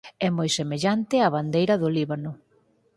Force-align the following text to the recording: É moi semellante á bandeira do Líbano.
É 0.25 0.29
moi 0.37 0.49
semellante 0.59 1.15
á 1.25 1.27
bandeira 1.35 1.75
do 1.81 1.89
Líbano. 1.95 2.31